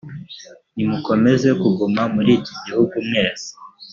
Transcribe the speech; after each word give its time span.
nimukomeze 0.75 1.49
kuguma 1.61 2.01
muri 2.15 2.31
iki 2.39 2.53
gihugu 2.65 2.95
mwese. 3.07 3.49